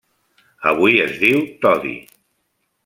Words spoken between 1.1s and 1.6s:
diu